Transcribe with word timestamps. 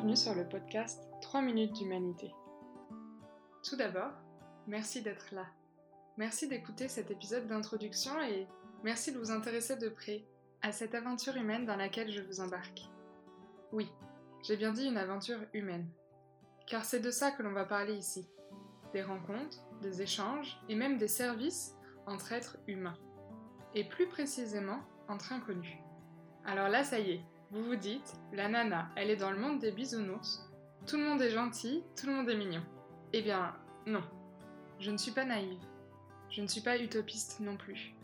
bienvenue 0.00 0.16
sur 0.16 0.34
le 0.34 0.48
podcast 0.48 1.10
3 1.20 1.42
minutes 1.42 1.74
d'humanité. 1.74 2.32
Tout 3.62 3.76
d'abord, 3.76 4.12
merci 4.66 5.02
d'être 5.02 5.34
là. 5.34 5.44
Merci 6.16 6.48
d'écouter 6.48 6.88
cet 6.88 7.10
épisode 7.10 7.46
d'introduction 7.46 8.18
et 8.22 8.46
merci 8.82 9.12
de 9.12 9.18
vous 9.18 9.30
intéresser 9.30 9.76
de 9.76 9.90
près 9.90 10.24
à 10.62 10.72
cette 10.72 10.94
aventure 10.94 11.36
humaine 11.36 11.66
dans 11.66 11.76
laquelle 11.76 12.10
je 12.10 12.22
vous 12.22 12.40
embarque. 12.40 12.80
Oui, 13.72 13.92
j'ai 14.42 14.56
bien 14.56 14.72
dit 14.72 14.86
une 14.86 14.96
aventure 14.96 15.40
humaine. 15.52 15.86
Car 16.66 16.86
c'est 16.86 17.00
de 17.00 17.10
ça 17.10 17.30
que 17.32 17.42
l'on 17.42 17.52
va 17.52 17.66
parler 17.66 17.92
ici. 17.92 18.26
Des 18.94 19.02
rencontres, 19.02 19.62
des 19.82 20.00
échanges 20.00 20.58
et 20.70 20.76
même 20.76 20.96
des 20.96 21.08
services 21.08 21.76
entre 22.06 22.32
êtres 22.32 22.56
humains. 22.68 22.96
Et 23.74 23.84
plus 23.84 24.06
précisément 24.06 24.80
entre 25.08 25.34
inconnus. 25.34 25.76
Alors 26.46 26.70
là, 26.70 26.84
ça 26.84 26.98
y 27.00 27.10
est, 27.10 27.24
vous 27.50 27.64
vous 27.64 27.76
dites, 27.76 28.14
la 28.32 28.48
nana, 28.48 28.88
elle 28.96 29.10
est 29.10 29.16
dans 29.16 29.30
le 29.30 29.38
monde 29.38 29.58
des 29.58 29.72
bisounours, 29.72 30.48
tout 30.86 30.96
le 30.96 31.04
monde 31.04 31.20
est 31.20 31.30
gentil, 31.30 31.82
tout 31.96 32.06
le 32.06 32.14
monde 32.14 32.28
est 32.28 32.36
mignon. 32.36 32.62
Eh 33.12 33.22
bien, 33.22 33.54
non. 33.86 34.02
Je 34.78 34.90
ne 34.90 34.96
suis 34.96 35.12
pas 35.12 35.24
naïve. 35.24 35.58
Je 36.30 36.42
ne 36.42 36.46
suis 36.46 36.60
pas 36.60 36.78
utopiste 36.78 37.40
non 37.40 37.56
plus. 37.56 37.94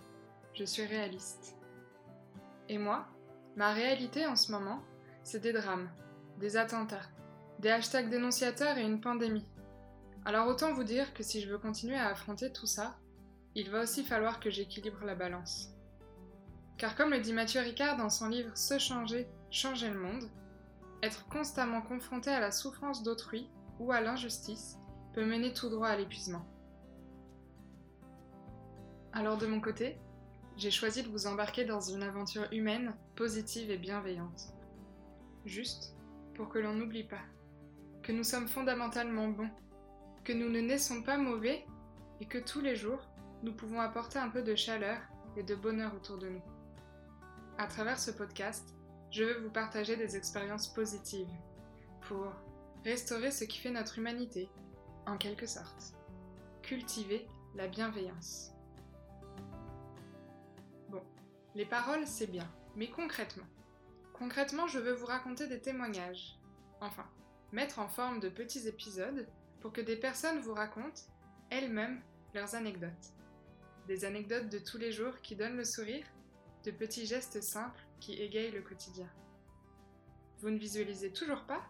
Je 0.53 0.65
suis 0.65 0.85
réaliste. 0.85 1.57
Et 2.69 2.79
moi, 2.79 3.07
ma 3.55 3.73
réalité 3.73 4.27
en 4.27 4.37
ce 4.37 4.51
moment, 4.51 4.83
c'est 5.23 5.41
des 5.41 5.53
drames, 5.53 5.89
des 6.39 6.57
attentats, 6.57 7.09
des 7.61 7.71
hashtags 7.71 8.11
dénonciateurs 8.11 8.79
et 8.79 8.85
une 8.85 9.01
pandémie. 9.01 9.47
Alors 10.25 10.49
autant 10.49 10.75
vous 10.75 10.85
dire 10.85 11.15
que 11.15 11.23
si 11.23 11.41
je 11.41 11.49
veux 11.49 11.59
continuer 11.59 11.97
à 11.97 12.09
affronter 12.09 12.53
tout 12.53 12.67
ça, 12.67 12.97
il 13.55 13.71
va 13.71 13.83
aussi 13.83 14.03
falloir 14.03 14.41
que 14.41 14.51
j'équilibre 14.51 15.05
la 15.05 15.15
balance. 15.15 15.76
Car 16.79 16.95
comme 16.95 17.11
le 17.11 17.21
dit 17.21 17.33
Mathieu 17.33 17.61
Ricard 17.61 17.97
dans 17.97 18.11
son 18.11 18.29
livre 18.29 18.51
Se 18.57 18.79
changer, 18.79 19.27
changer 19.51 19.89
le 19.89 19.99
monde, 19.99 20.29
être 21.03 21.27
constamment 21.29 21.81
confronté 21.81 22.31
à 22.31 22.41
la 22.41 22.51
souffrance 22.51 23.03
d'autrui 23.03 23.49
ou 23.79 23.93
à 23.93 24.01
l'injustice 24.01 24.79
peut 25.15 25.25
mener 25.25 25.53
tout 25.53 25.71
droit 25.71 25.89
à 25.89 25.97
l'épuisement. 25.97 26.47
Alors 29.13 29.39
de 29.39 29.47
mon 29.47 29.61
côté, 29.61 29.99
j'ai 30.57 30.71
choisi 30.71 31.03
de 31.03 31.09
vous 31.09 31.27
embarquer 31.27 31.65
dans 31.65 31.81
une 31.81 32.03
aventure 32.03 32.47
humaine, 32.53 32.95
positive 33.15 33.71
et 33.71 33.79
bienveillante. 33.79 34.53
Juste 35.47 35.95
pour 36.35 36.49
que 36.49 36.59
l'on 36.59 36.75
n'oublie 36.75 37.05
pas 37.05 37.23
que 38.07 38.13
nous 38.13 38.23
sommes 38.23 38.47
fondamentalement 38.47 39.27
bons, 39.27 39.51
que 40.23 40.33
nous 40.33 40.49
ne 40.49 40.61
naissons 40.61 41.03
pas 41.03 41.19
mauvais 41.19 41.67
et 42.21 42.27
que 42.27 42.39
tous 42.39 42.61
les 42.61 42.77
jours, 42.77 43.01
nous 43.43 43.53
pouvons 43.53 43.81
apporter 43.81 44.21
un 44.21 44.29
peu 44.29 44.43
de 44.43 44.55
chaleur 44.55 44.99
et 45.37 45.43
de 45.43 45.57
bonheur 45.57 45.93
autour 45.93 46.17
de 46.19 46.29
nous. 46.29 46.56
À 47.59 47.67
travers 47.67 47.99
ce 47.99 48.11
podcast, 48.11 48.75
je 49.11 49.25
veux 49.25 49.41
vous 49.41 49.51
partager 49.51 49.97
des 49.97 50.15
expériences 50.15 50.69
positives 50.69 51.33
pour 52.03 52.31
restaurer 52.85 53.31
ce 53.31 53.45
qui 53.45 53.59
fait 53.59 53.71
notre 53.71 53.99
humanité, 53.99 54.51
en 55.07 55.17
quelque 55.17 55.47
sorte. 55.47 55.95
Cultiver 56.61 57.27
la 57.55 57.67
bienveillance. 57.67 58.53
Bon, 60.91 61.03
les 61.55 61.65
paroles, 61.65 62.07
c'est 62.07 62.27
bien, 62.27 62.47
mais 62.75 62.91
concrètement. 62.91 63.47
Concrètement, 64.13 64.67
je 64.67 64.79
veux 64.79 64.93
vous 64.93 65.07
raconter 65.07 65.47
des 65.47 65.61
témoignages. 65.61 66.39
Enfin, 66.83 67.07
mettre 67.53 67.79
en 67.79 67.89
forme 67.89 68.21
de 68.21 68.29
petits 68.29 68.69
épisodes 68.69 69.27
pour 69.61 69.73
que 69.73 69.81
des 69.81 69.97
personnes 69.97 70.41
vous 70.41 70.53
racontent 70.53 71.03
elles-mêmes 71.49 72.03
leurs 72.35 72.55
anecdotes. 72.55 73.15
Des 73.89 74.05
anecdotes 74.05 74.51
de 74.51 74.59
tous 74.59 74.77
les 74.77 74.93
jours 74.93 75.23
qui 75.23 75.37
donnent 75.37 75.57
le 75.57 75.65
sourire 75.65 76.05
de 76.67 76.73
petits 76.73 77.07
gestes 77.07 77.41
simples 77.41 77.87
qui 78.01 78.21
égayent 78.21 78.51
le 78.51 78.61
quotidien. 78.61 79.09
Vous 80.41 80.51
ne 80.51 80.59
visualisez 80.59 81.13
toujours 81.13 81.45
pas? 81.45 81.63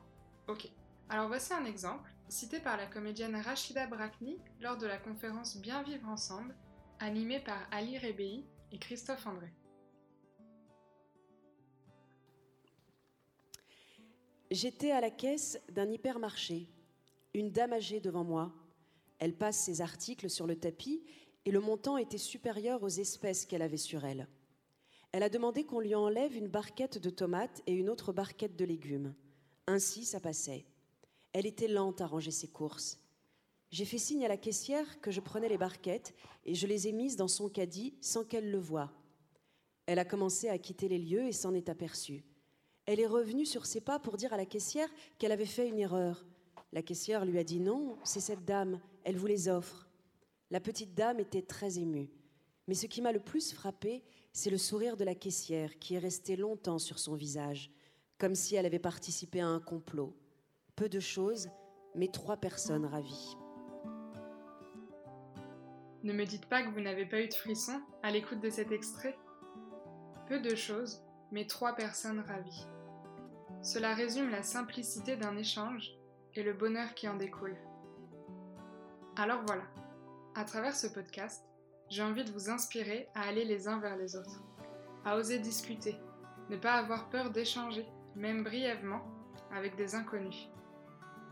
Ok. 0.49 0.69
Alors 1.11 1.29
voici 1.29 1.53
un 1.53 1.67
exemple, 1.67 2.11
cité 2.29 2.59
par 2.61 2.77
la 2.79 2.87
comédienne 2.87 3.37
Rachida 3.37 3.87
Brakni 3.87 4.39
lors 4.61 4.79
de 4.79 4.87
la 4.87 4.97
conférence 4.97 5.59
Bien 5.59 5.83
vivre 5.83 6.09
ensemble, 6.09 6.57
animée 6.99 7.41
par 7.41 7.59
Ali 7.71 7.99
Rebei 7.99 8.45
et 8.73 8.79
Christophe 8.79 9.27
André. 9.27 9.53
J'étais 14.51 14.93
à 14.93 15.01
la 15.01 15.11
caisse 15.11 15.61
d'un 15.71 15.91
hypermarché. 15.91 16.69
Une 17.35 17.53
dame 17.53 17.75
âgée 17.75 18.01
devant 18.01 18.25
moi. 18.25 18.53
Elle 19.19 19.37
passe 19.37 19.59
ses 19.59 19.83
articles 19.83 20.31
sur 20.31 20.47
le 20.47 20.59
tapis 20.59 21.05
et 21.45 21.51
le 21.51 21.61
montant 21.61 21.99
était 21.99 22.17
supérieur 22.17 22.83
aux 22.83 22.89
espèces 22.89 23.45
qu'elle 23.45 23.63
avait 23.63 23.77
sur 23.77 24.05
elle. 24.05 24.27
Elle 25.17 25.23
a 25.23 25.31
demandé 25.31 25.65
qu'on 25.65 25.81
lui 25.81 25.95
enlève 25.95 26.37
une 26.37 26.49
barquette 26.49 26.99
de 26.99 27.09
tomates 27.09 27.63
et 27.67 27.73
une 27.73 27.89
autre 27.89 28.13
barquette 28.13 28.55
de 28.55 28.67
légumes. 28.67 29.15
Ainsi, 29.67 30.05
ça 30.05 30.21
passait. 30.21 30.67
Elle 31.33 31.47
était 31.47 31.69
lente 31.69 32.03
à 32.03 32.07
ranger 32.07 32.31
ses 32.31 32.49
courses. 32.49 33.01
J'ai 33.71 33.87
fait 33.87 33.97
signe 33.97 34.27
à 34.27 34.29
la 34.29 34.37
caissière 34.37 35.01
que 35.01 35.11
je 35.11 35.23
prenais 35.23 35.49
les 35.49 35.57
barquettes 35.57 36.15
et 36.45 36.55
je 36.55 36.67
les 36.67 36.89
ai 36.89 36.93
mises 36.93 37.17
dans 37.17 37.29
son 37.29 37.49
caddie 37.49 37.95
sans 38.03 38.25
qu'elle 38.25 38.51
le 38.51 38.59
voie. 38.59 38.93
Elle 39.87 40.01
a 40.01 40.05
commencé 40.05 40.51
à 40.51 40.59
quitter 40.59 40.87
les 40.87 40.99
lieux 40.99 41.27
et 41.27 41.33
s'en 41.33 41.55
est 41.55 41.71
aperçue. 41.71 42.23
Elle 42.85 43.01
est 43.01 43.07
revenue 43.07 43.47
sur 43.47 43.65
ses 43.65 43.81
pas 43.81 43.99
pour 43.99 44.19
dire 44.19 44.35
à 44.35 44.37
la 44.37 44.45
caissière 44.45 44.91
qu'elle 45.17 45.33
avait 45.33 45.47
fait 45.47 45.67
une 45.67 45.79
erreur. 45.79 46.27
La 46.75 46.83
caissière 46.83 47.25
lui 47.25 47.39
a 47.39 47.43
dit 47.43 47.61
non, 47.61 47.97
c'est 48.05 48.21
cette 48.21 48.45
dame, 48.45 48.83
elle 49.03 49.17
vous 49.17 49.29
les 49.29 49.49
offre. 49.49 49.89
La 50.51 50.61
petite 50.61 50.95
dame 50.95 51.21
était 51.21 51.41
très 51.41 51.79
émue. 51.79 52.11
Mais 52.69 52.75
ce 52.75 52.87
qui 52.87 53.01
m'a 53.01 53.13
le 53.13 53.21
plus 53.21 53.53
frappé, 53.53 54.03
c'est 54.33 54.51
le 54.51 54.59
sourire 54.59 54.97
de 54.97 55.05
la 55.05 55.15
caissière 55.15 55.79
qui 55.79 55.95
est 55.95 55.99
resté 55.99 56.37
longtemps 56.37 56.79
sur 56.79 56.99
son 56.99 57.15
visage, 57.15 57.71
comme 58.19 58.35
si 58.35 58.57
elle 58.57 58.67
avait 58.67 58.79
participé 58.79 59.41
à 59.41 59.47
un 59.47 59.61
complot. 59.61 60.17
Peu 60.75 60.89
de 60.89 61.01
choses, 61.01 61.49
mais 61.95 62.09
trois 62.09 62.37
personnes 62.37 62.87
ravies. 62.87 63.37
Ne 66.03 66.13
me 66.13 66.25
dites 66.25 66.47
pas 66.47 66.63
que 66.63 66.71
vous 66.71 66.81
n'avez 66.81 67.07
pas 67.07 67.21
eu 67.21 67.29
de 67.29 67.35
frisson 67.35 67.81
à 68.03 68.11
l'écoute 68.11 68.41
de 68.41 68.51
cet 68.51 68.71
extrait. 68.71 69.17
Peu 70.29 70.41
de 70.41 70.55
choses, 70.55 71.03
mais 71.33 71.47
trois 71.47 71.75
personnes 71.75 72.21
ravies. 72.21 72.67
Cela 73.63 73.95
résume 73.95 74.31
la 74.31 74.43
simplicité 74.43 75.17
d'un 75.17 75.37
échange 75.37 75.91
et 76.35 76.43
le 76.43 76.53
bonheur 76.53 76.95
qui 76.95 77.09
en 77.09 77.17
découle. 77.17 77.57
Alors 79.17 79.43
voilà, 79.47 79.65
à 80.35 80.45
travers 80.45 80.77
ce 80.77 80.87
podcast, 80.87 81.45
j'ai 81.89 82.03
envie 82.03 82.25
de 82.25 82.33
vous 82.33 82.51
inspirer 82.51 83.09
à 83.15 83.23
aller 83.23 83.45
les 83.45 83.69
uns 83.69 83.79
vers 83.79 83.97
les 83.97 84.17
autres, 84.17 84.43
à 85.05 85.17
oser 85.17 85.39
discuter, 85.39 85.97
ne 86.51 86.57
pas 86.57 86.75
avoir 86.75 87.09
peur 87.09 87.31
d'échanger, 87.31 87.87
même 88.15 88.45
brièvement, 88.45 89.03
avec 89.53 89.77
des 89.77 89.95
inconnus, 89.95 90.49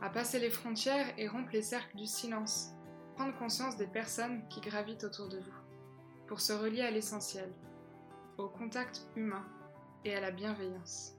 à 0.01 0.11
passer 0.11 0.39
les 0.39 0.51
frontières 0.51 1.13
et 1.19 1.29
rompre 1.29 1.51
les 1.53 1.63
cercles 1.63 1.97
du 1.97 2.07
silence, 2.07 2.71
prendre 3.17 3.37
conscience 3.37 3.77
des 3.77 3.87
personnes 3.87 4.47
qui 4.49 4.61
gravitent 4.61 5.05
autour 5.05 5.29
de 5.29 5.39
vous, 5.39 6.27
pour 6.27 6.41
se 6.41 6.53
relier 6.53 6.83
à 6.83 6.91
l'essentiel, 6.91 7.53
au 8.39 8.49
contact 8.49 9.03
humain 9.17 9.45
et 10.05 10.15
à 10.15 10.21
la 10.21 10.31
bienveillance. 10.31 11.17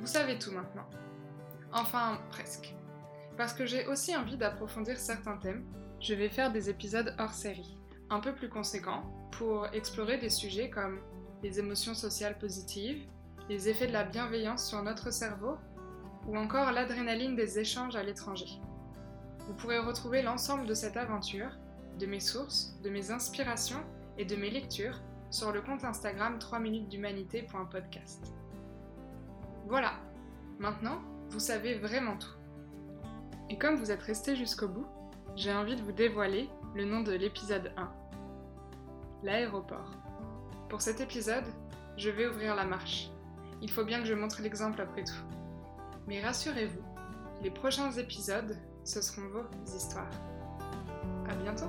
Vous 0.00 0.08
savez 0.08 0.36
tout 0.36 0.50
maintenant. 0.50 0.88
Enfin, 1.72 2.20
presque. 2.30 2.74
Parce 3.42 3.54
que 3.54 3.66
j'ai 3.66 3.88
aussi 3.88 4.14
envie 4.14 4.36
d'approfondir 4.36 4.96
certains 4.96 5.36
thèmes, 5.36 5.64
je 5.98 6.14
vais 6.14 6.28
faire 6.28 6.52
des 6.52 6.70
épisodes 6.70 7.12
hors 7.18 7.32
série, 7.32 7.76
un 8.08 8.20
peu 8.20 8.32
plus 8.32 8.48
conséquents, 8.48 9.02
pour 9.32 9.66
explorer 9.74 10.16
des 10.16 10.30
sujets 10.30 10.70
comme 10.70 11.00
les 11.42 11.58
émotions 11.58 11.94
sociales 11.94 12.38
positives, 12.38 13.04
les 13.48 13.68
effets 13.68 13.88
de 13.88 13.92
la 13.92 14.04
bienveillance 14.04 14.68
sur 14.68 14.80
notre 14.84 15.12
cerveau, 15.12 15.56
ou 16.28 16.36
encore 16.36 16.70
l'adrénaline 16.70 17.34
des 17.34 17.58
échanges 17.58 17.96
à 17.96 18.04
l'étranger. 18.04 18.46
Vous 19.48 19.54
pourrez 19.54 19.80
retrouver 19.80 20.22
l'ensemble 20.22 20.64
de 20.66 20.74
cette 20.74 20.96
aventure, 20.96 21.50
de 21.98 22.06
mes 22.06 22.20
sources, 22.20 22.78
de 22.84 22.90
mes 22.90 23.10
inspirations 23.10 23.82
et 24.18 24.24
de 24.24 24.36
mes 24.36 24.50
lectures 24.50 25.00
sur 25.32 25.50
le 25.50 25.62
compte 25.62 25.82
Instagram 25.82 26.38
3 26.38 26.60
minutes 26.60 26.88
d'humanité.podcast. 26.88 28.24
Voilà, 29.66 29.94
maintenant, 30.60 31.00
vous 31.28 31.40
savez 31.40 31.74
vraiment 31.74 32.16
tout. 32.16 32.41
Et 33.52 33.58
comme 33.58 33.76
vous 33.76 33.90
êtes 33.90 34.02
resté 34.02 34.34
jusqu'au 34.34 34.66
bout, 34.66 34.86
j'ai 35.36 35.52
envie 35.52 35.76
de 35.76 35.82
vous 35.82 35.92
dévoiler 35.92 36.48
le 36.74 36.86
nom 36.86 37.02
de 37.02 37.12
l'épisode 37.12 37.70
1. 37.76 37.92
L'aéroport. 39.22 39.92
Pour 40.70 40.80
cet 40.80 41.02
épisode, 41.02 41.44
je 41.98 42.08
vais 42.08 42.26
ouvrir 42.26 42.54
la 42.54 42.64
marche. 42.64 43.10
Il 43.60 43.70
faut 43.70 43.84
bien 43.84 44.00
que 44.00 44.06
je 44.06 44.14
montre 44.14 44.40
l'exemple 44.40 44.80
après 44.80 45.04
tout. 45.04 45.22
Mais 46.06 46.24
rassurez-vous, 46.24 46.82
les 47.42 47.50
prochains 47.50 47.92
épisodes, 47.92 48.56
ce 48.84 49.02
seront 49.02 49.28
vos 49.28 49.76
histoires. 49.76 50.10
À 51.28 51.34
bientôt 51.34 51.68